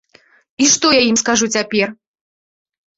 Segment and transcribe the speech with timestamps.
[0.65, 1.97] І што я ім скажу цяпер?